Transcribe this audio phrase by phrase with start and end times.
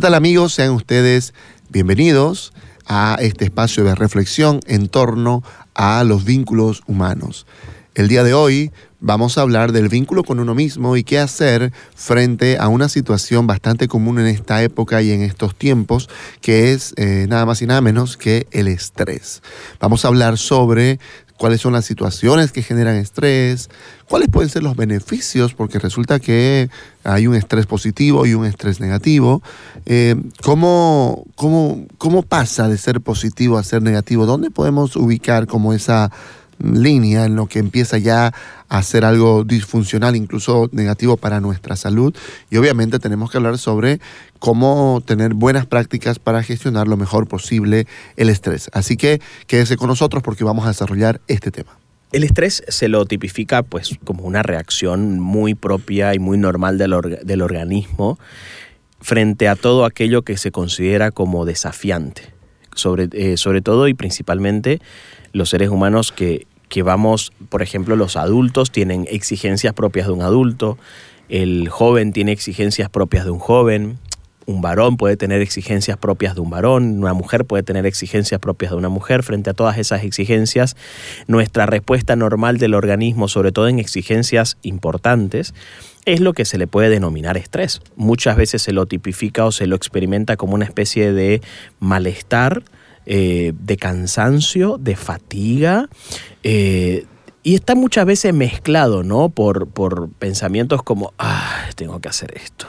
[0.00, 0.54] ¿Qué tal amigos?
[0.54, 1.34] Sean ustedes
[1.68, 2.54] bienvenidos
[2.86, 5.42] a este espacio de reflexión en torno
[5.74, 7.46] a los vínculos humanos.
[7.94, 11.70] El día de hoy vamos a hablar del vínculo con uno mismo y qué hacer
[11.94, 16.08] frente a una situación bastante común en esta época y en estos tiempos,
[16.40, 19.42] que es eh, nada más y nada menos que el estrés.
[19.80, 20.98] Vamos a hablar sobre
[21.40, 23.70] cuáles son las situaciones que generan estrés,
[24.06, 26.68] cuáles pueden ser los beneficios, porque resulta que
[27.02, 29.42] hay un estrés positivo y un estrés negativo.
[29.86, 34.26] Eh, ¿cómo, cómo, cómo pasa de ser positivo a ser negativo?
[34.26, 36.12] ¿Dónde podemos ubicar como esa
[36.62, 38.32] línea en lo que empieza ya
[38.68, 42.14] a ser algo disfuncional, incluso negativo para nuestra salud.
[42.50, 44.00] Y obviamente tenemos que hablar sobre
[44.38, 47.86] cómo tener buenas prácticas para gestionar lo mejor posible
[48.16, 48.70] el estrés.
[48.72, 51.78] Así que quédese con nosotros porque vamos a desarrollar este tema.
[52.12, 56.92] El estrés se lo tipifica pues como una reacción muy propia y muy normal del,
[57.42, 58.18] organismo
[59.00, 62.34] frente a todo aquello que se considera como desafiante.
[62.74, 64.80] Sobre, eh, sobre todo y principalmente
[65.32, 70.22] los seres humanos que que vamos, por ejemplo, los adultos tienen exigencias propias de un
[70.22, 70.78] adulto,
[71.28, 73.98] el joven tiene exigencias propias de un joven,
[74.46, 78.70] un varón puede tener exigencias propias de un varón, una mujer puede tener exigencias propias
[78.70, 79.22] de una mujer.
[79.22, 80.76] Frente a todas esas exigencias,
[81.26, 85.54] nuestra respuesta normal del organismo, sobre todo en exigencias importantes,
[86.04, 87.80] es lo que se le puede denominar estrés.
[87.96, 91.42] Muchas veces se lo tipifica o se lo experimenta como una especie de
[91.78, 92.62] malestar,
[93.06, 95.88] eh, de cansancio, de fatiga,
[96.42, 97.06] eh,
[97.42, 99.30] y está muchas veces mezclado, ¿no?
[99.30, 102.66] Por, por pensamientos como, ah, tengo que hacer esto,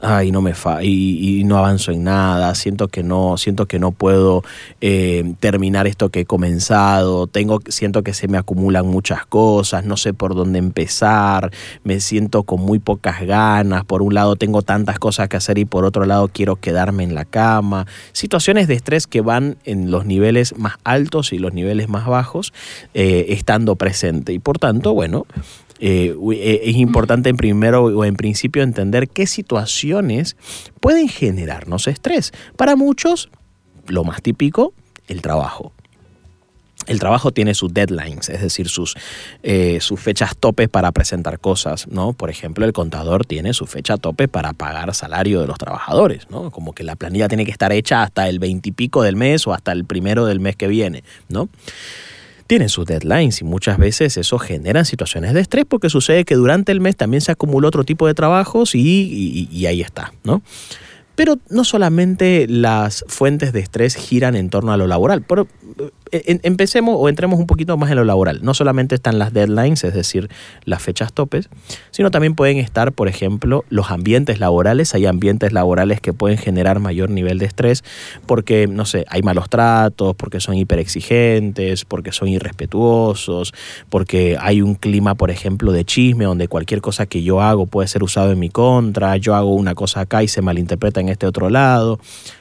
[0.00, 3.92] ay, no me fa y, no avanzo en nada, siento que no, siento que no
[3.92, 4.42] puedo
[4.80, 9.96] eh, terminar esto que he comenzado, tengo, siento que se me acumulan muchas cosas, no
[9.96, 11.50] sé por dónde empezar,
[11.84, 15.64] me siento con muy pocas ganas, por un lado tengo tantas cosas que hacer y
[15.64, 20.06] por otro lado quiero quedarme en la cama, situaciones de estrés que van en los
[20.06, 22.52] niveles más altos y los niveles más bajos,
[22.94, 24.32] eh, estando presente.
[24.32, 25.26] Y por tanto, bueno,
[25.80, 30.36] eh, eh, es importante en primero o en principio entender qué situaciones
[30.80, 32.32] pueden generarnos estrés.
[32.56, 33.30] Para muchos,
[33.86, 34.74] lo más típico,
[35.08, 35.72] el trabajo.
[36.86, 38.96] El trabajo tiene sus deadlines, es decir, sus,
[39.42, 42.14] eh, sus fechas tope para presentar cosas, ¿no?
[42.14, 46.50] Por ejemplo, el contador tiene su fecha tope para pagar salario de los trabajadores, ¿no?
[46.50, 49.72] Como que la planilla tiene que estar hecha hasta el veintipico del mes o hasta
[49.72, 51.48] el primero del mes que viene, ¿no?
[52.50, 56.72] Tienen sus deadlines y muchas veces eso genera situaciones de estrés porque sucede que durante
[56.72, 60.42] el mes también se acumula otro tipo de trabajos y, y ahí está, ¿no?
[61.14, 65.22] Pero no solamente las fuentes de estrés giran en torno a lo laboral.
[65.22, 65.46] Pero
[66.12, 68.40] empecemos o entremos un poquito más en lo laboral.
[68.42, 70.28] No solamente están las deadlines, es decir,
[70.64, 71.48] las fechas topes,
[71.90, 74.94] sino también pueden estar, por ejemplo, los ambientes laborales.
[74.94, 77.84] Hay ambientes laborales que pueden generar mayor nivel de estrés
[78.26, 83.54] porque, no sé, hay malos tratos, porque son hiperexigentes, porque son irrespetuosos,
[83.88, 87.88] porque hay un clima, por ejemplo, de chisme donde cualquier cosa que yo hago puede
[87.88, 91.26] ser usado en mi contra, yo hago una cosa acá y se malinterpreta en este
[91.26, 91.98] otro lado.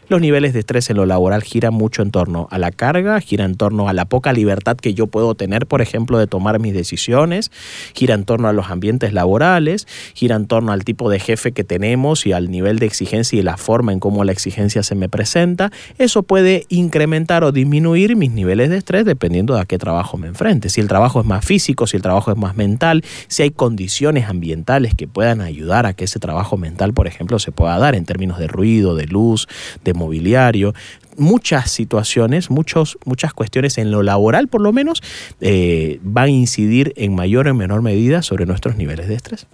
[0.10, 3.46] Los niveles de estrés en lo laboral giran mucho en torno a la carga, gira
[3.46, 6.74] en torno a la poca libertad que yo puedo tener, por ejemplo, de tomar mis
[6.74, 7.52] decisiones,
[7.94, 11.64] gira en torno a los ambientes laborales, gira en torno al tipo de jefe que
[11.64, 15.10] tenemos y al nivel de exigencia y la forma en cómo la exigencia se me
[15.10, 15.72] presenta.
[16.00, 20.26] Eso puede incrementar o disminuir mis niveles de estrés dependiendo de a qué trabajo me
[20.26, 20.70] enfrente.
[20.70, 24.28] Si el trabajo es más físico, si el trabajo es más mental, si hay condiciones
[24.28, 28.06] ambientales que puedan ayudar a que ese trabajo mental, por ejemplo, se pueda dar en
[28.06, 29.48] términos de ruido, de luz,
[29.84, 30.74] de mobiliario,
[31.18, 35.04] muchas situaciones, muchos, muchas cuestiones en lo laboral por lo menos,
[35.42, 39.46] eh, van a incidir en mayor o menor medida sobre nuestros niveles de estrés.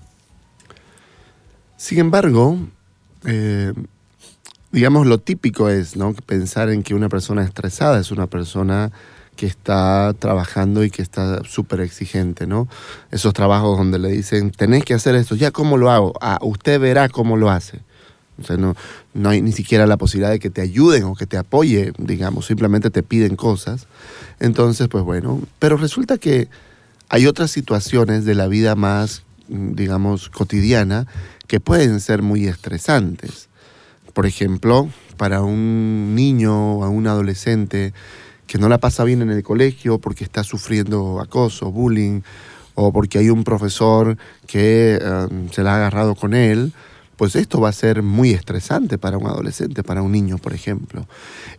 [1.77, 2.57] Sin embargo,
[3.25, 3.73] eh,
[4.71, 6.13] digamos, lo típico es ¿no?
[6.13, 8.91] pensar en que una persona estresada es una persona
[9.35, 12.69] que está trabajando y que está súper exigente, ¿no?
[13.11, 16.13] Esos trabajos donde le dicen, tenés que hacer esto, ya, ¿cómo lo hago?
[16.21, 17.81] Ah, usted verá cómo lo hace.
[18.39, 18.75] O sea, no,
[19.13, 22.45] no hay ni siquiera la posibilidad de que te ayuden o que te apoye, digamos,
[22.45, 23.87] simplemente te piden cosas.
[24.39, 26.49] Entonces, pues bueno, pero resulta que
[27.09, 31.07] hay otras situaciones de la vida más, mm, digamos, cotidiana
[31.47, 33.47] que pueden ser muy estresantes.
[34.13, 37.93] Por ejemplo, para un niño o un adolescente
[38.47, 42.21] que no la pasa bien en el colegio porque está sufriendo acoso, bullying,
[42.75, 44.17] o porque hay un profesor
[44.47, 46.73] que eh, se la ha agarrado con él,
[47.17, 51.07] pues esto va a ser muy estresante para un adolescente, para un niño, por ejemplo.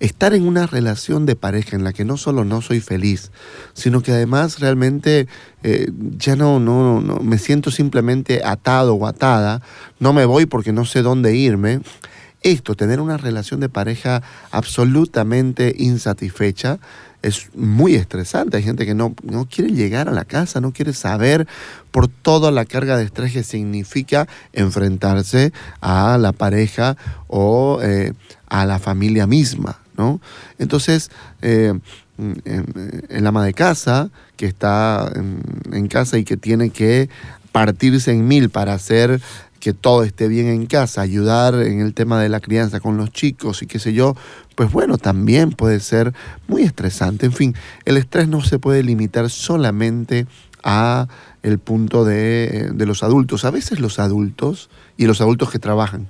[0.01, 3.31] Estar en una relación de pareja en la que no solo no soy feliz,
[3.73, 5.29] sino que además realmente
[5.63, 9.63] eh, ya no, no, no, me siento simplemente atado o atada,
[9.99, 11.81] no me voy porque no sé dónde irme.
[12.43, 14.23] Esto, tener una relación de pareja
[14.53, 16.79] absolutamente insatisfecha,
[17.23, 18.57] es muy estresante.
[18.57, 21.47] Hay gente que no, no, quiere llegar a la casa, no quiere saber
[21.91, 26.97] por toda la carga de estrés que significa enfrentarse a la pareja
[27.27, 28.13] o eh,
[28.49, 29.81] a la familia misma.
[29.97, 30.21] ¿no?
[30.59, 31.11] Entonces,
[31.43, 31.73] eh,
[33.09, 35.43] el ama de casa que está en,
[35.73, 37.11] en casa y que tiene que
[37.53, 39.21] partirse en mil para hacer
[39.67, 43.11] que todo esté bien en casa, ayudar en el tema de la crianza con los
[43.11, 44.15] chicos y qué sé yo,
[44.57, 46.13] pues bueno, también puede ser
[46.49, 47.27] muy estresante.
[47.27, 47.55] En fin,
[47.85, 50.27] el estrés no se puede limitar solamente
[50.65, 51.07] a
[51.45, 53.45] el punto de, de los adultos.
[53.45, 56.09] A veces los adultos y los adultos que trabajan,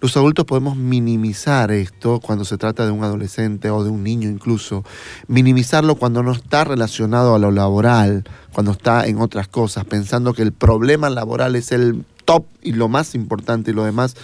[0.00, 4.28] los adultos podemos minimizar esto cuando se trata de un adolescente o de un niño
[4.28, 4.84] incluso,
[5.26, 8.22] minimizarlo cuando no está relacionado a lo laboral,
[8.52, 12.88] cuando está en otras cosas, pensando que el problema laboral es el top y lo
[12.88, 14.14] más importante y lo demás,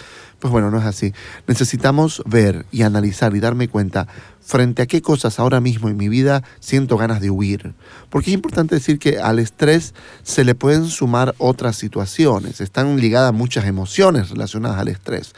[0.45, 1.11] pues bueno, no es así.
[1.47, 4.05] Necesitamos ver y analizar y darme cuenta
[4.45, 7.73] frente a qué cosas ahora mismo en mi vida siento ganas de huir.
[8.09, 9.93] Porque es importante decir que al estrés
[10.23, 15.33] se le pueden sumar otras situaciones, están ligadas muchas emociones relacionadas al estrés.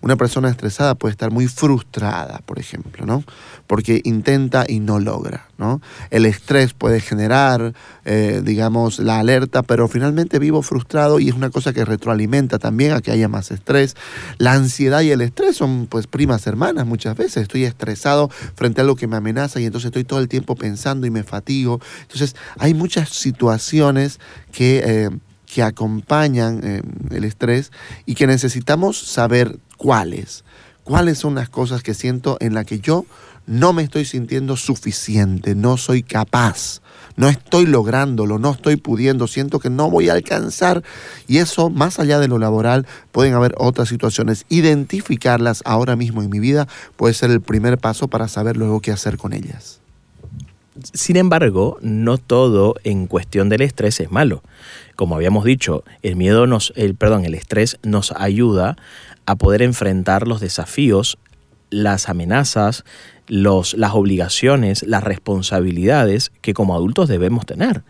[0.00, 3.24] Una persona estresada puede estar muy frustrada, por ejemplo, ¿no?
[3.66, 5.80] Porque intenta y no logra, ¿no?
[6.10, 7.74] El estrés puede generar,
[8.04, 12.92] eh, digamos, la alerta, pero finalmente vivo frustrado y es una cosa que retroalimenta también
[12.92, 13.96] a que haya más estrés.
[14.38, 17.42] La ansiedad y el estrés son, pues, primas hermanas muchas veces.
[17.42, 21.06] Estoy estresado frente a algo que me amenaza y entonces estoy todo el tiempo pensando
[21.06, 21.80] y me fatigo.
[22.02, 24.20] Entonces, hay muchas situaciones
[24.52, 24.82] que...
[24.84, 25.10] Eh,
[25.52, 27.72] que acompañan eh, el estrés
[28.06, 30.44] y que necesitamos saber cuáles.
[30.82, 33.04] ¿Cuáles son las cosas que siento en las que yo
[33.46, 36.80] no me estoy sintiendo suficiente, no soy capaz,
[37.16, 40.82] no estoy lográndolo, no estoy pudiendo, siento que no voy a alcanzar?
[41.28, 44.46] Y eso, más allá de lo laboral, pueden haber otras situaciones.
[44.48, 48.92] Identificarlas ahora mismo en mi vida puede ser el primer paso para saber luego qué
[48.92, 49.80] hacer con ellas.
[50.94, 54.42] Sin embargo, no todo en cuestión del estrés es malo.
[54.96, 58.76] Como habíamos dicho, el miedo nos, el, perdón, el estrés nos ayuda
[59.26, 61.18] a poder enfrentar los desafíos,
[61.68, 62.84] las amenazas,
[63.28, 67.82] los, las obligaciones, las responsabilidades que como adultos debemos tener.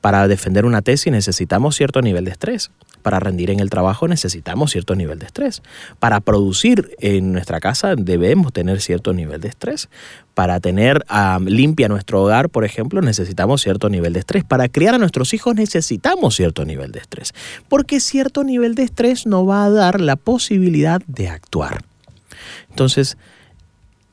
[0.00, 2.70] Para defender una tesis necesitamos cierto nivel de estrés.
[3.02, 5.62] Para rendir en el trabajo necesitamos cierto nivel de estrés.
[5.98, 9.88] Para producir en nuestra casa debemos tener cierto nivel de estrés.
[10.34, 11.04] Para tener
[11.46, 14.44] limpia nuestro hogar, por ejemplo, necesitamos cierto nivel de estrés.
[14.44, 17.34] Para criar a nuestros hijos necesitamos cierto nivel de estrés.
[17.68, 21.82] Porque cierto nivel de estrés nos va a dar la posibilidad de actuar.
[22.70, 23.16] Entonces,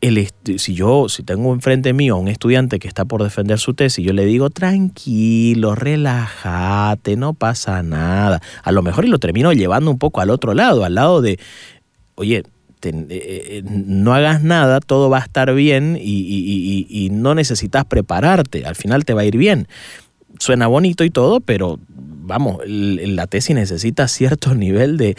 [0.08, 3.74] el, si yo, si tengo enfrente mío a un estudiante que está por defender su
[3.74, 8.42] tesis, yo le digo, tranquilo, relájate, no pasa nada.
[8.64, 11.40] A lo mejor y lo termino llevando un poco al otro lado, al lado de,
[12.16, 12.44] oye,
[12.84, 18.66] eh, eh, no hagas nada, todo va a estar bien y, y no necesitas prepararte,
[18.66, 19.68] al final te va a ir bien.
[20.38, 21.80] Suena bonito y todo, pero
[22.26, 25.16] vamos, la tesis necesita cierto nivel de,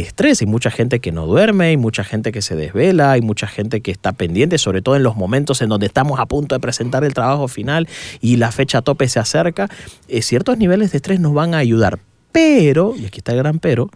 [0.00, 0.40] estrés.
[0.40, 3.80] Hay mucha gente que no duerme, hay mucha gente que se desvela, hay mucha gente
[3.80, 7.04] que está pendiente, sobre todo en los momentos en donde estamos a punto de presentar
[7.04, 7.88] el trabajo final
[8.20, 9.68] y la fecha tope se acerca.
[10.08, 11.98] Eh, ciertos niveles de estrés nos van a ayudar,
[12.32, 13.90] pero, y aquí está el gran pero,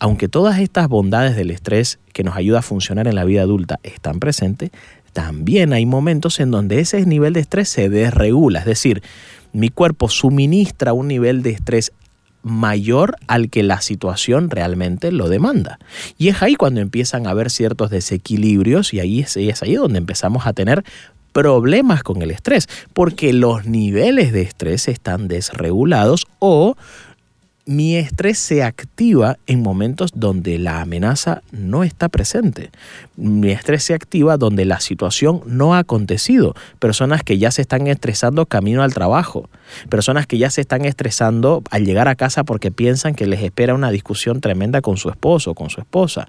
[0.00, 3.80] aunque todas estas bondades del estrés que nos ayuda a funcionar en la vida adulta
[3.82, 4.70] están presentes,
[5.12, 9.02] también hay momentos en donde ese nivel de estrés se desregula, es decir,
[9.52, 11.92] mi cuerpo suministra un nivel de estrés
[12.42, 15.78] mayor al que la situación realmente lo demanda.
[16.16, 19.98] Y es ahí cuando empiezan a haber ciertos desequilibrios y ahí es, es ahí donde
[19.98, 20.84] empezamos a tener
[21.32, 26.76] problemas con el estrés, porque los niveles de estrés están desregulados o
[27.68, 32.70] mi estrés se activa en momentos donde la amenaza no está presente.
[33.14, 36.54] Mi estrés se activa donde la situación no ha acontecido.
[36.78, 39.50] Personas que ya se están estresando camino al trabajo.
[39.90, 43.74] Personas que ya se están estresando al llegar a casa porque piensan que les espera
[43.74, 46.26] una discusión tremenda con su esposo o con su esposa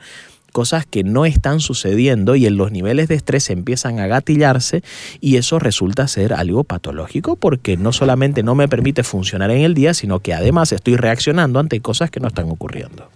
[0.52, 4.84] cosas que no están sucediendo y en los niveles de estrés empiezan a gatillarse
[5.20, 9.74] y eso resulta ser algo patológico porque no solamente no me permite funcionar en el
[9.74, 13.10] día, sino que además estoy reaccionando ante cosas que no están ocurriendo.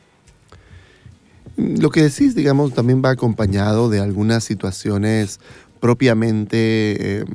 [1.55, 5.39] Lo que decís, digamos, también va acompañado de algunas situaciones
[5.79, 7.27] propiamente em,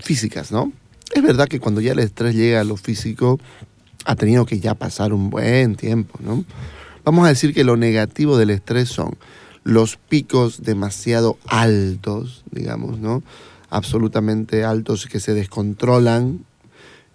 [0.00, 0.72] físicas, ¿no?
[1.12, 3.40] Es verdad que cuando ya el estrés llega a lo físico,
[4.04, 6.44] ha tenido que ya pasar un buen tiempo, ¿no?
[7.08, 9.16] Vamos a decir que lo negativo del estrés son
[9.64, 13.22] los picos demasiado altos, digamos, ¿no?
[13.70, 16.44] Absolutamente altos que se descontrolan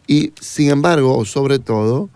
[0.08, 2.10] y sin embargo, o sobre todo,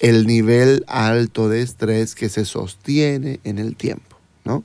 [0.00, 4.64] el nivel alto de estrés que se sostiene en el tiempo, ¿no?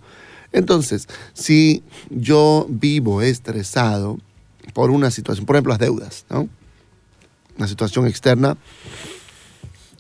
[0.52, 4.18] Entonces, si yo vivo estresado
[4.74, 6.50] por una situación, por ejemplo, las deudas, ¿no?
[7.60, 8.58] Una situación externa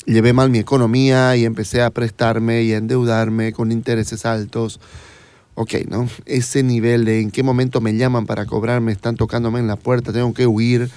[0.09, 4.79] llevé mal mi economía y empecé a prestarme y a endeudarme con intereses altos.
[5.55, 6.07] Ok, ¿no?
[6.25, 10.11] Ese nivel de en qué momento me llaman para cobrarme, están tocándome en la puerta,
[10.11, 10.89] tengo que huir.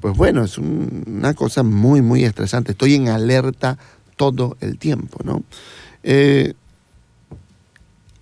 [0.00, 2.72] Pues bueno, es una cosa muy, muy estresante.
[2.72, 3.78] Estoy en alerta
[4.16, 5.42] todo el tiempo, ¿no?
[6.02, 6.54] Eh,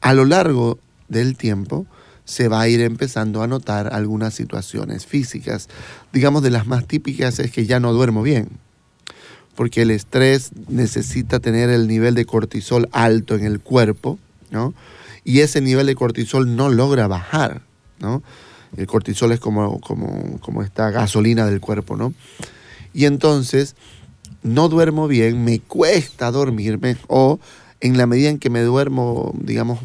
[0.00, 1.86] a lo largo del tiempo
[2.24, 5.68] se va a ir empezando a notar algunas situaciones físicas.
[6.12, 8.63] Digamos, de las más típicas es que ya no duermo bien
[9.54, 14.18] porque el estrés necesita tener el nivel de cortisol alto en el cuerpo,
[14.50, 14.75] ¿no?
[15.25, 17.62] Y ese nivel de cortisol no logra bajar,
[17.99, 18.23] ¿no?
[18.76, 22.12] El cortisol es como, como, como esta gasolina del cuerpo, ¿no?
[22.92, 23.76] Y entonces
[24.42, 27.40] no duermo bien, me cuesta dormirme o
[27.80, 29.80] en la medida en que me duermo, digamos,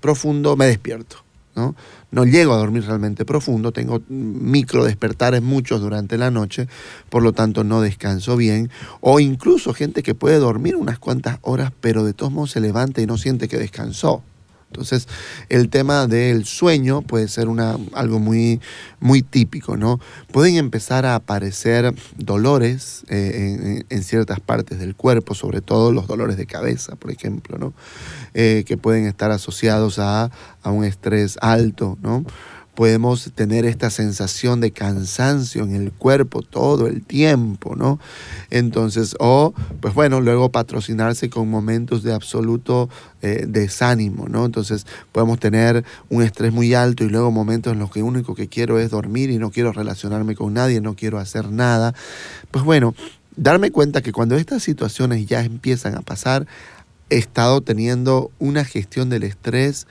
[0.00, 1.23] profundo, me despierto.
[1.54, 1.74] ¿No?
[2.10, 6.68] No llego a dormir realmente profundo, tengo micro despertares muchos durante la noche,
[7.10, 8.70] por lo tanto no descanso bien,
[9.00, 13.00] o incluso gente que puede dormir unas cuantas horas, pero de todos modos se levanta
[13.00, 14.22] y no siente que descansó.
[14.74, 15.06] Entonces,
[15.50, 18.60] el tema del sueño puede ser una, algo muy,
[18.98, 20.00] muy típico, ¿no?
[20.32, 26.36] Pueden empezar a aparecer dolores eh, en, ciertas partes del cuerpo, sobre todo los dolores
[26.36, 27.72] de cabeza, por ejemplo, ¿no?
[28.34, 30.32] Eh, que pueden estar asociados a,
[30.64, 32.24] a un estrés alto, ¿no?
[32.74, 38.00] Podemos tener esta sensación de cansancio en el cuerpo todo el tiempo, ¿no?
[38.50, 42.88] Entonces, o, pues bueno, luego patrocinarse con momentos de absoluto
[43.22, 44.44] eh, desánimo, ¿no?
[44.44, 48.48] Entonces, podemos tener un estrés muy alto y luego momentos en los que único que
[48.48, 51.94] quiero es dormir y no quiero relacionarme con nadie, no quiero hacer nada.
[52.50, 52.94] Pues bueno,
[53.36, 56.46] darme cuenta que cuando estas situaciones ya empiezan a pasar,
[57.10, 59.86] he estado teniendo una gestión del estrés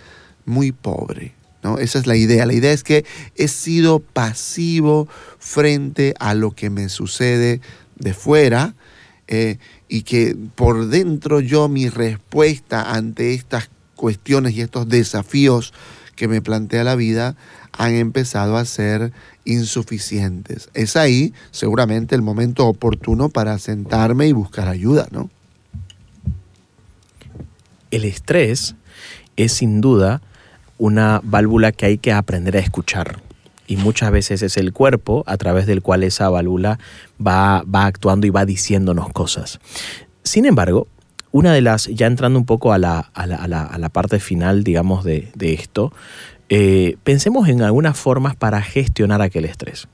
[0.46, 1.34] muy pobre,
[1.79, 2.46] esa es la idea.
[2.46, 3.05] La idea es que
[3.36, 5.08] he sido pasivo
[5.39, 7.62] frente a lo que me sucede
[7.98, 8.75] de fuera
[9.27, 15.74] eh, y que por dentro yo mi respuesta ante estas cuestiones y estos desafíos
[16.15, 17.36] que me plantea la vida
[17.72, 19.13] han empezado a ser
[19.46, 20.70] insuficientes.
[20.74, 25.29] Es ahí seguramente el momento oportuno para sentarme y buscar ayuda, ¿no?
[27.91, 28.75] El estrés
[29.36, 30.22] es sin duda
[30.84, 33.22] una válvula que hay que aprender a escuchar.
[33.68, 36.78] Y muchas veces es el cuerpo a través del cual esa válvula
[37.25, 39.62] va, va actuando y va diciéndonos cosas.
[40.24, 40.90] Sin embargo,
[41.32, 44.66] una de las, ya entrando un poco a la, a la, a la, parte final,
[44.66, 45.94] digamos, de, de esto,
[46.50, 49.88] eh, pensemos en algunas formas para gestionar aquel estrés.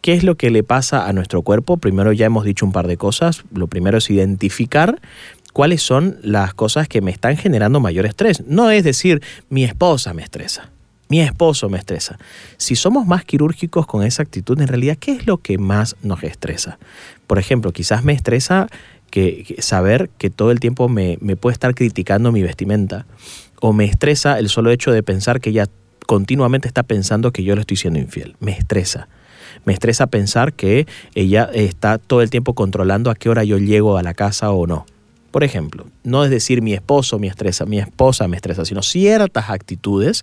[0.00, 1.76] ¿Qué es lo que le pasa a nuestro cuerpo?
[1.76, 3.44] Primero ya hemos dicho un par de cosas.
[3.52, 5.00] Lo primero es identificar
[5.52, 8.42] cuáles son las cosas que me están generando mayor estrés.
[8.46, 10.70] No es decir, mi esposa me estresa,
[11.08, 12.18] mi esposo me estresa.
[12.56, 16.22] Si somos más quirúrgicos con esa actitud, en realidad, ¿qué es lo que más nos
[16.22, 16.78] estresa?
[17.26, 18.68] Por ejemplo, quizás me estresa
[19.10, 23.06] que, saber que todo el tiempo me, me puede estar criticando mi vestimenta.
[23.60, 25.66] O me estresa el solo hecho de pensar que ella
[26.06, 28.36] continuamente está pensando que yo le estoy siendo infiel.
[28.40, 29.08] Me estresa.
[29.64, 33.98] Me estresa pensar que ella está todo el tiempo controlando a qué hora yo llego
[33.98, 34.86] a la casa o no.
[35.30, 39.50] Por ejemplo, no es decir mi esposo me estresa, mi esposa me estresa, sino ciertas
[39.50, 40.22] actitudes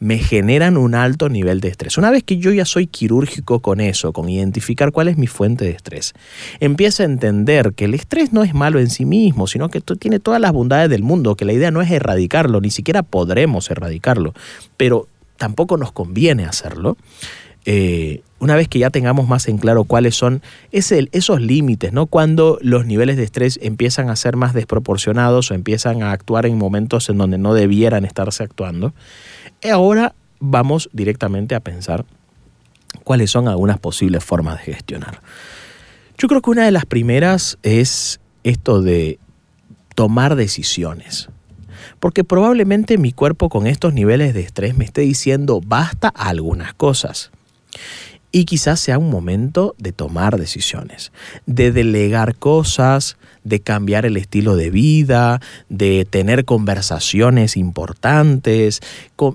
[0.00, 1.98] me generan un alto nivel de estrés.
[1.98, 5.66] Una vez que yo ya soy quirúrgico con eso, con identificar cuál es mi fuente
[5.66, 6.14] de estrés,
[6.58, 10.20] empiezo a entender que el estrés no es malo en sí mismo, sino que tiene
[10.20, 14.32] todas las bondades del mundo, que la idea no es erradicarlo, ni siquiera podremos erradicarlo,
[14.78, 16.96] pero tampoco nos conviene hacerlo.
[17.68, 22.06] Eh, una vez que ya tengamos más en claro cuáles son esos límites, ¿no?
[22.06, 26.56] Cuando los niveles de estrés empiezan a ser más desproporcionados o empiezan a actuar en
[26.56, 28.94] momentos en donde no debieran estarse actuando,
[29.62, 32.04] eh, ahora vamos directamente a pensar
[33.02, 35.22] cuáles son algunas posibles formas de gestionar.
[36.18, 39.18] Yo creo que una de las primeras es esto de
[39.96, 41.28] tomar decisiones.
[41.98, 46.74] Porque probablemente mi cuerpo con estos niveles de estrés me esté diciendo basta a algunas
[46.74, 47.32] cosas.
[48.32, 51.12] Y quizás sea un momento de tomar decisiones,
[51.46, 58.80] de delegar cosas, de cambiar el estilo de vida, de tener conversaciones importantes,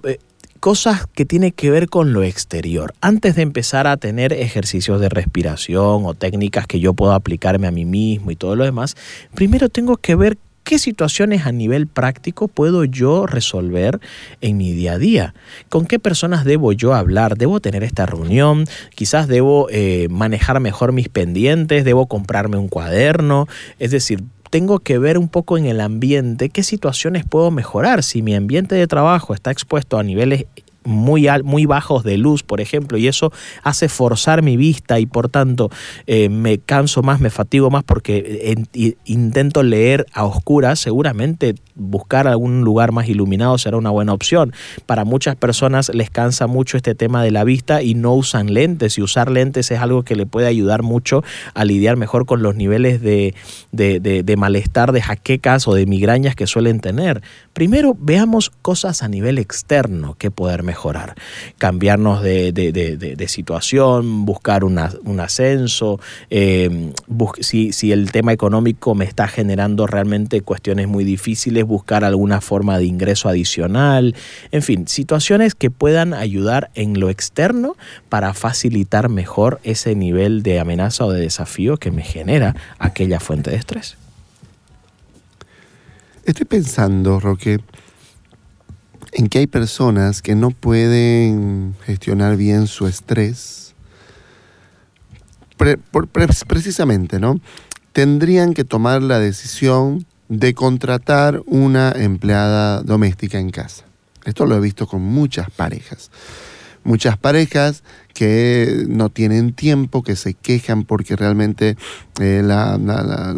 [0.03, 0.19] eh,
[0.59, 2.93] cosas que tienen que ver con lo exterior.
[3.01, 7.71] Antes de empezar a tener ejercicios de respiración o técnicas que yo puedo aplicarme a
[7.71, 8.95] mí mismo y todo lo demás,
[9.33, 13.99] primero tengo que ver qué situaciones a nivel práctico puedo yo resolver
[14.41, 15.33] en mi día a día.
[15.69, 17.37] ¿Con qué personas debo yo hablar?
[17.37, 18.65] ¿Debo tener esta reunión?
[18.95, 23.47] Quizás debo eh, manejar mejor mis pendientes, debo comprarme un cuaderno.
[23.79, 28.03] Es decir, tengo que ver un poco en el ambiente qué situaciones puedo mejorar.
[28.03, 30.45] Si mi ambiente de trabajo está expuesto a niveles
[30.83, 33.31] muy, muy bajos de luz, por ejemplo, y eso
[33.63, 35.69] hace forzar mi vista y por tanto
[36.07, 42.27] eh, me canso más, me fatigo más porque eh, intento leer a oscuras, seguramente buscar
[42.27, 44.53] algún lugar más iluminado será una buena opción.
[44.85, 48.97] Para muchas personas les cansa mucho este tema de la vista y no usan lentes
[48.97, 51.23] y usar lentes es algo que le puede ayudar mucho
[51.53, 53.33] a lidiar mejor con los niveles de,
[53.71, 57.21] de, de malestar, de jaquecas o de migrañas que suelen tener.
[57.53, 61.15] Primero veamos cosas a nivel externo que poder mejorar,
[61.57, 66.91] cambiarnos de, situación, buscar un ascenso, eh,
[67.39, 72.77] si, si el tema económico me está generando realmente cuestiones muy difíciles, buscar alguna forma
[72.77, 74.13] de ingreso adicional,
[74.51, 77.75] en fin, situaciones que puedan ayudar en lo externo
[78.09, 83.51] para facilitar mejor ese nivel de amenaza o de desafío que me genera aquella fuente
[83.51, 83.97] de estrés.
[86.25, 87.59] Estoy pensando, Roque,
[89.13, 93.73] en que hay personas que no pueden gestionar bien su estrés.
[96.47, 97.39] precisamente, ¿no?
[97.93, 103.83] Tendrían que tomar la decisión de contratar una empleada doméstica en casa.
[104.23, 106.09] Esto lo he visto con muchas parejas.
[106.85, 107.83] Muchas parejas
[108.13, 111.75] que no tienen tiempo, que se quejan porque realmente
[112.21, 112.41] eh,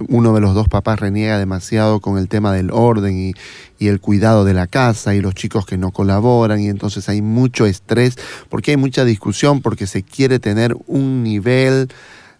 [0.07, 3.33] uno de los dos papás reniega demasiado con el tema del orden y,
[3.79, 7.65] el cuidado de la casa y los chicos que no colaboran y entonces hay mucho
[7.65, 8.15] estrés
[8.47, 11.89] porque hay mucha discusión porque se quiere tener un nivel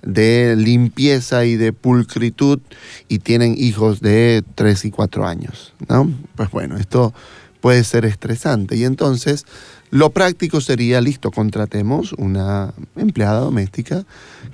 [0.04, 2.60] de limpieza y de pulcritud
[3.08, 6.12] y tienen hijos de 3 y 4 años, ¿no?
[6.36, 7.14] Pues bueno, esto
[7.62, 9.46] puede ser estresante y entonces
[9.94, 14.06] lo práctico sería, listo, contratemos una empleada doméstica,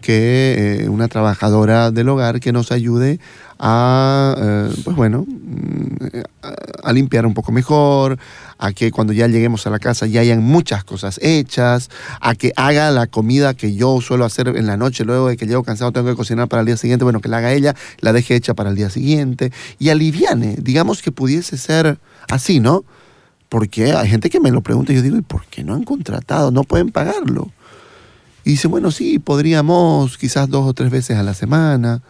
[0.02, 3.22] que eh, una trabajadora del hogar que nos ayude
[3.58, 5.96] a, eh, pues bueno, mm,
[6.84, 8.20] a, limpiar un poco mejor,
[8.58, 12.52] a que cuando ya lleguemos a la casa ya hayan muchas cosas hechas, a que
[12.58, 15.94] haga la comida que yo suelo hacer en la noche, luego de que llego cansado
[15.94, 18.56] tengo que cocinar para el día siguiente, bueno, que la haga ella, la deje hecha
[18.56, 21.98] para el día siguiente y aliviane, digamos que pudiese ser
[22.28, 22.84] así, ¿no?
[23.50, 25.84] Porque hay gente que me lo pregunta y yo digo, ¿y por qué no han
[25.84, 26.52] contratado?
[26.52, 27.52] No pueden pagarlo.
[28.46, 32.02] Y dice, bueno, sí, podríamos quizás dos o tres veces a la semana.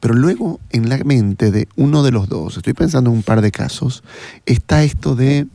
[0.00, 3.40] Pero luego en la mente de uno de los dos, estoy pensando en un par
[3.40, 4.04] de casos,
[4.46, 5.46] está esto de,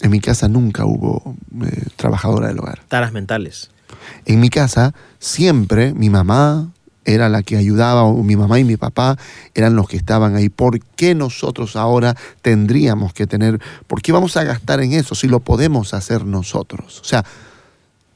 [0.00, 2.80] en mi casa nunca hubo eh, trabajadora del hogar.
[2.88, 3.70] Taras mentales.
[4.24, 6.70] En mi casa siempre mi mamá,
[7.04, 9.18] era la que ayudaba, o mi mamá y mi papá
[9.54, 10.48] eran los que estaban ahí.
[10.48, 15.28] ¿Por qué nosotros ahora tendríamos que tener, por qué vamos a gastar en eso si
[15.28, 17.00] lo podemos hacer nosotros?
[17.00, 17.24] O sea,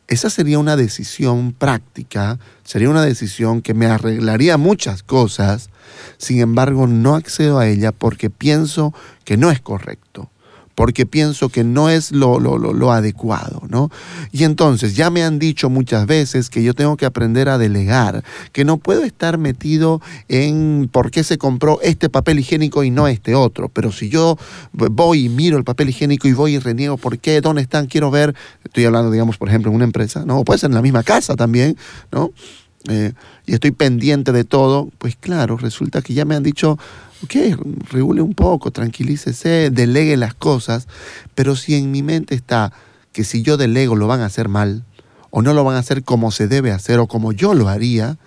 [0.07, 5.69] esa sería una decisión práctica, sería una decisión que me arreglaría muchas cosas,
[6.17, 10.31] sin embargo no accedo a ella porque pienso que no es correcto
[10.79, 13.91] porque pienso que no es lo, lo, adecuado, ¿no?
[14.31, 18.23] Y entonces ya me han dicho muchas veces que yo tengo que aprender a delegar,
[18.53, 23.09] que no puedo estar metido en por qué se compró este papel higiénico y no
[23.09, 24.39] este otro, pero si yo
[24.73, 28.13] voy y miro el papel higiénico y voy y reniego por qué, dónde están, quiero
[28.13, 30.39] ver, estoy hablando, digamos, por ejemplo, en una empresa, ¿no?
[30.39, 31.77] O puede ser en la misma casa también,
[32.13, 32.31] ¿no?
[32.89, 33.15] Eh,
[33.47, 36.79] y estoy pendiente de todo, pues claro, resulta que ya me han dicho
[37.25, 37.35] ok,
[37.91, 40.89] regule un poco, tranquilícese, delegue las cosas,
[41.35, 42.73] pero si en mi mente está
[43.13, 44.85] que si yo delego lo van a hacer mal,
[45.31, 48.19] o no lo van a hacer como se debe hacer o como yo lo haría,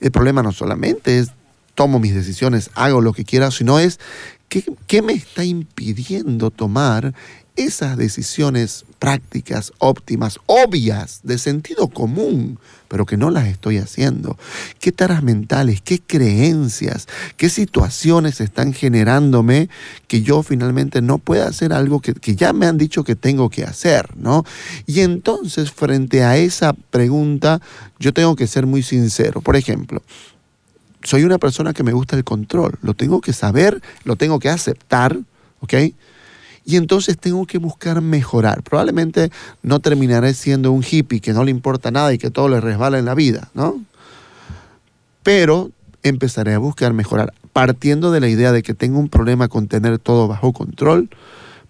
[0.00, 1.30] el problema no solamente es
[1.74, 4.00] tomo mis decisiones, hago lo que quiera, sino es
[4.48, 7.14] qué, me está impidiendo tomar
[7.56, 14.38] esas decisiones prácticas, óptimas, obvias, de sentido común, pero que no las estoy haciendo?
[14.78, 17.06] ¿Qué taras mentales, qué creencias,
[17.38, 19.70] qué situaciones están generándome
[20.06, 23.48] que yo finalmente no pueda hacer algo que, que ya me han dicho que tengo
[23.48, 24.14] que hacer?
[24.16, 24.44] ¿no?
[24.86, 27.62] Y entonces, frente a esa pregunta,
[27.98, 29.40] yo tengo que ser muy sincero.
[29.40, 30.02] Por ejemplo,
[31.06, 32.78] soy una persona que me gusta el control.
[32.82, 35.16] Lo tengo que saber, lo tengo que aceptar,
[35.60, 35.74] ¿ok?
[36.64, 38.62] Y entonces tengo que buscar mejorar.
[38.64, 39.30] Probablemente
[39.62, 42.98] no terminaré siendo un hippie que no le importa nada y que todo le resbala
[42.98, 43.80] en la vida, ¿no?
[45.22, 45.70] Pero
[46.02, 47.32] empezaré a buscar mejorar.
[47.52, 51.08] Partiendo de la idea de que tengo un problema con tener todo bajo control,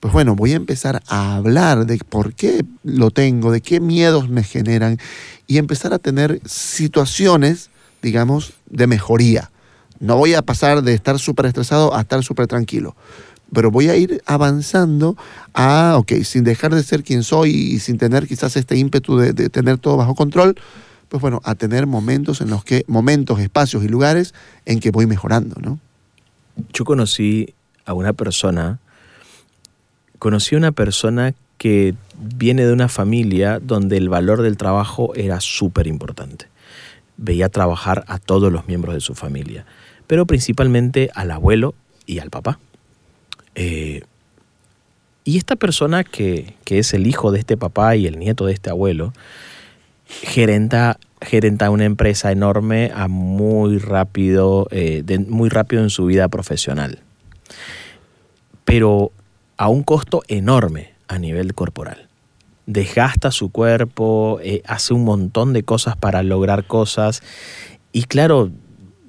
[0.01, 4.31] pues bueno, voy a empezar a hablar de por qué lo tengo, de qué miedos
[4.31, 4.99] me generan
[5.47, 7.71] y empezar a tener situaciones,
[8.03, 9.51] digamos, de mejoría.
[9.99, 12.95] No voy a pasar de estar súper estresado a estar súper tranquilo,
[13.53, 15.17] pero voy a ir avanzando
[15.55, 19.33] a, ok, sin dejar de ser quien soy y sin tener quizás este ímpetu de,
[19.33, 20.57] de tener todo bajo control,
[21.09, 25.07] pues bueno, a tener momentos en los que, momentos, espacios y lugares en que voy
[25.07, 25.79] mejorando, ¿no?
[26.73, 27.55] Yo conocí
[27.85, 28.81] a una persona,
[30.19, 35.41] conocí a una persona que viene de una familia donde el valor del trabajo era
[35.41, 36.49] súper importante.
[37.17, 39.65] Veía trabajar a todos los miembros de su familia,
[40.07, 41.75] pero principalmente al abuelo
[42.07, 42.59] y al papá.
[43.55, 44.03] Eh,
[45.25, 48.53] y esta persona que, que, es el hijo de este papá y el nieto de
[48.53, 49.13] este abuelo,
[50.07, 57.01] gerenta, gerenta una empresa enorme a muy rápido, eh, muy rápido en su vida profesional.
[58.65, 59.13] Pero
[59.57, 62.06] a un costo enorme a nivel corporal.
[62.67, 67.23] Desgasta su cuerpo, eh, hace un montón de cosas para lograr cosas.
[67.93, 68.51] Y claro,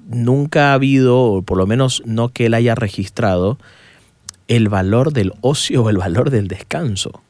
[0.08, 3.58] nunca ha habido, o por lo menos no que él haya registrado,
[4.48, 7.22] el valor del ocio o el valor del descanso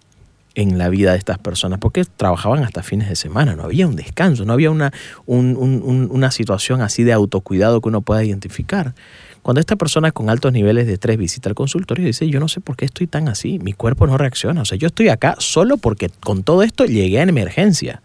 [0.54, 3.96] en la vida de estas personas, porque trabajaban hasta fines de semana, no había un
[3.96, 4.92] descanso, no había una,
[5.24, 8.94] un, un, una situación así de autocuidado que uno pueda identificar.
[9.48, 12.48] Cuando esta persona con altos niveles de estrés visita el consultorio y dice, yo no
[12.48, 15.36] sé por qué estoy tan así, mi cuerpo no reacciona, o sea, yo estoy acá
[15.38, 18.02] solo porque con todo esto llegué a emergencia.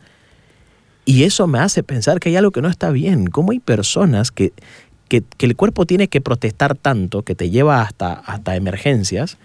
[1.03, 3.27] Y eso me hace pensar que hay algo que no está bien.
[3.27, 4.53] ¿Cómo hay personas que,
[5.09, 9.37] que, que el cuerpo tiene que protestar tanto que te lleva hasta, hasta emergencias?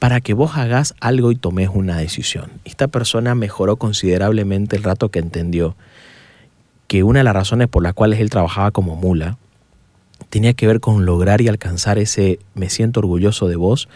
[0.00, 2.50] para que vos hagas algo y tomes una decisión.
[2.64, 5.76] Esta persona mejoró considerablemente el rato que entendió
[6.88, 9.38] que una de las razones por las cuales él trabajaba como mula
[10.30, 13.88] tenía que ver con lograr y alcanzar ese me siento orgulloso de vos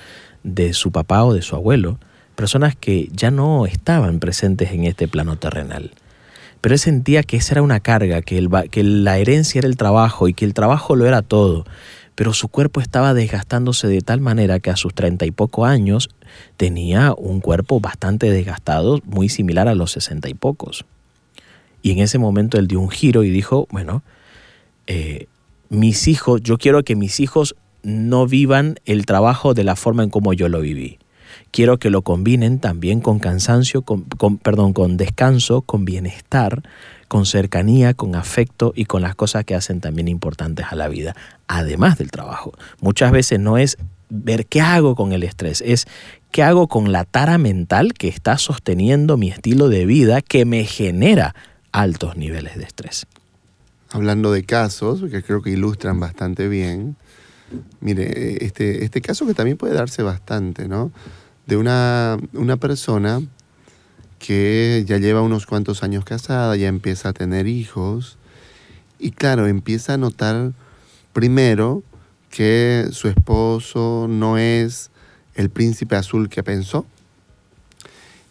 [0.42, 1.98] de su papá o de su abuelo,
[2.36, 5.92] personas que ya no estaban presentes en este plano terrenal.
[6.60, 9.76] Pero él sentía que esa era una carga, que, el, que la herencia era el
[9.76, 11.64] trabajo y que el trabajo lo era todo
[12.18, 16.10] pero su cuerpo estaba desgastándose de tal manera que a sus treinta y poco años
[16.56, 20.84] tenía un cuerpo bastante desgastado, muy similar a los sesenta y pocos.
[21.80, 24.02] Y en ese momento él dio un giro y dijo, bueno,
[24.88, 25.28] eh,
[25.68, 30.10] mis hijos, yo quiero que mis hijos no vivan el trabajo de la forma en
[30.10, 30.98] como yo lo viví.
[31.50, 34.04] Quiero que lo combinen también con cansancio, con,
[34.38, 36.62] perdón, con descanso, con bienestar,
[37.06, 41.14] con cercanía, con afecto y con las cosas que hacen también importantes a la vida,
[41.46, 42.52] además del trabajo.
[42.80, 43.78] Muchas veces no es
[44.10, 45.86] ver qué hago con el estrés, es
[46.30, 50.64] qué hago con la tara mental que está sosteniendo mi estilo de vida que me
[50.64, 51.34] genera
[51.72, 53.06] altos niveles de estrés.
[53.90, 56.96] Hablando de casos que creo que ilustran bastante bien,
[57.80, 60.92] mire, este, este caso que también puede darse bastante, ¿no?
[61.46, 63.22] De una, una persona
[64.18, 68.18] que ya lleva unos cuantos años casada, ya empieza a tener hijos
[68.98, 70.52] y claro, empieza a notar
[71.12, 71.82] primero
[72.30, 74.90] que su esposo no es
[75.34, 76.84] el príncipe azul que pensó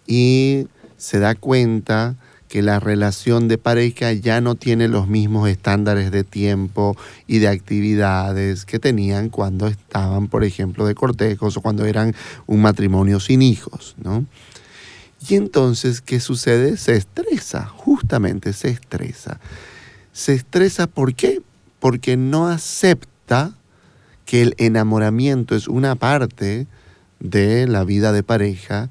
[0.06, 0.68] y
[0.98, 2.16] se da cuenta
[2.48, 6.96] que la relación de pareja ya no tiene los mismos estándares de tiempo
[7.28, 12.62] y de actividades que tenían cuando estaban, por ejemplo, de cortejos o cuando eran un
[12.62, 14.26] matrimonio sin hijos, ¿no?
[15.28, 16.78] Y entonces, ¿qué sucede?
[16.78, 19.40] Se estresa, justamente se estresa.
[20.14, 21.42] Se estresa ¿por qué?
[21.80, 23.54] Porque no acepta
[24.26, 26.68] que el enamoramiento es una parte
[27.20, 28.90] de la vida de pareja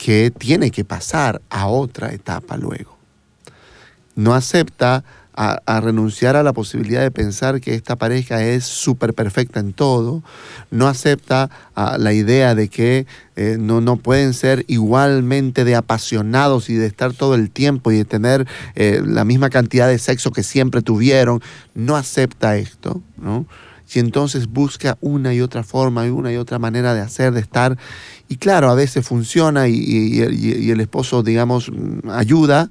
[0.00, 2.96] que tiene que pasar a otra etapa luego.
[4.14, 9.60] No acepta a, renunciar a la posibilidad de pensar que esta pareja es súper perfecta
[9.60, 10.22] en todo,
[10.70, 16.74] no acepta la idea de que eh, no, no, pueden ser igualmente de apasionados y
[16.74, 20.42] de estar todo el tiempo y de tener eh, la misma cantidad de sexo que
[20.42, 21.42] siempre tuvieron,
[21.74, 23.46] no acepta esto, ¿no?
[23.92, 27.40] Y entonces busca una y otra forma y una y otra manera de hacer, de
[27.40, 27.76] estar.
[28.28, 31.70] Y claro, a veces funciona y, el esposo, digamos,
[32.08, 32.70] ayuda,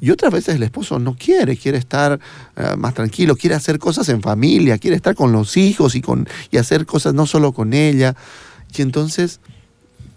[0.00, 2.20] y otras veces el esposo no quiere, quiere estar
[2.56, 6.28] eh, más tranquilo, quiere hacer cosas en familia, quiere estar con los hijos y, con,
[6.50, 8.14] y hacer cosas no solo con ella.
[8.74, 9.40] Y entonces,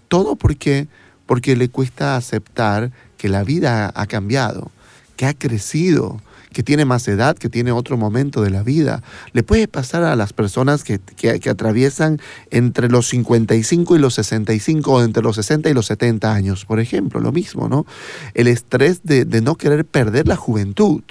[0.07, 0.87] todo porque,
[1.25, 4.71] porque le cuesta aceptar que la vida ha cambiado,
[5.15, 6.21] que ha crecido,
[6.53, 9.03] que tiene más edad, que tiene otro momento de la vida.
[9.33, 12.19] Le puede pasar a las personas que, que, atraviesan
[12.51, 16.79] entre los 55 y los 65 o entre los 60 y los 70 años, por
[16.79, 17.85] ejemplo, lo mismo, ¿no?
[18.33, 21.03] El estrés de, de no querer perder la juventud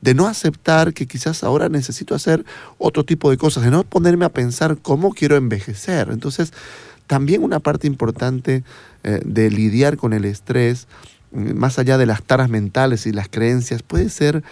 [0.00, 2.44] de no aceptar que quizás ahora necesito hacer
[2.76, 6.10] otro tipo de cosas, de no ponerme a pensar cómo quiero envejecer.
[6.10, 6.52] Entonces,
[7.06, 8.64] también una parte importante
[9.02, 10.88] eh, de lidiar con el estrés,
[11.34, 14.42] más allá de las taras mentales y las creencias, puede ser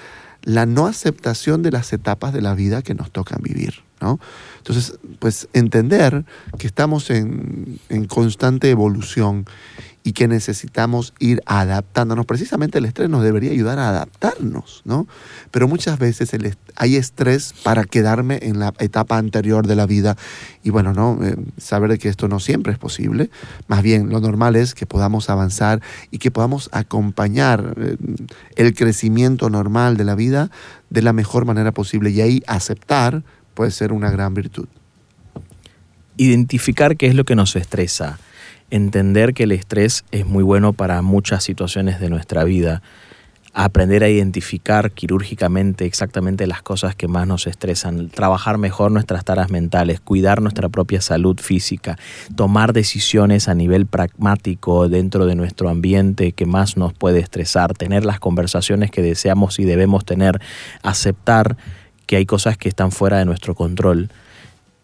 [0.43, 3.75] la no aceptación de las etapas de la vida que nos tocan vivir.
[4.01, 4.19] ¿no?
[4.59, 6.25] Entonces, pues entender
[6.59, 9.47] que estamos en, en constante evolución
[10.05, 12.27] y que necesitamos ir adaptándonos.
[12.27, 15.07] Precisamente el estrés nos debería ayudar a adaptarnos, ¿no?
[15.51, 16.31] Pero muchas veces
[16.77, 20.17] hay estrés para quedarme en la etapa anterior de la vida
[20.65, 21.19] y bueno, ¿no?
[21.23, 23.31] Eh, saber que esto no siempre es posible.
[23.69, 27.97] Más bien, lo normal es que podamos avanzar y que podamos acompañar eh,
[28.57, 30.51] el crecimiento normal de la vida
[30.91, 33.23] de la mejor manera posible y ahí aceptar
[33.55, 34.67] puede ser una gran virtud.
[36.17, 38.19] Identificar qué es lo que nos estresa
[38.73, 42.83] entender que el estrés es muy bueno para muchas situaciones de nuestra vida,
[43.53, 49.51] aprender a identificar quirúrgicamente exactamente las cosas que más nos estresan, trabajar mejor nuestras taras
[49.51, 51.99] mentales, cuidar nuestra propia salud física,
[52.35, 58.07] tomar decisiones a nivel pragmático dentro de nuestro ambiente que más nos puede estresar, tener
[58.07, 60.41] las conversaciones que deseamos y debemos tener,
[60.83, 61.59] aceptar
[62.07, 64.09] que hay cosas que están fuera de nuestro control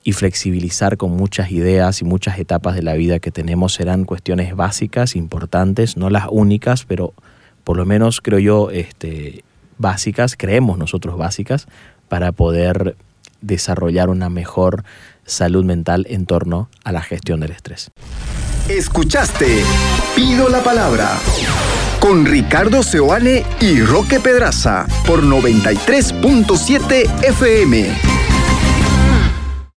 [0.09, 4.57] y flexibilizar con muchas ideas y muchas etapas de la vida que tenemos serán cuestiones
[4.57, 7.13] básicas, importantes, no las únicas, pero
[7.63, 9.45] por lo menos creo yo este,
[9.77, 11.67] básicas, creemos nosotros básicas,
[12.09, 12.97] para poder
[13.43, 14.83] desarrollar una mejor
[15.27, 17.91] salud mental en torno a la gestión del estrés.
[18.67, 19.63] Escuchaste
[20.17, 21.19] Pido la Palabra
[22.01, 28.28] con Ricardo Seoane y Roque Pedraza por 93.7 FM.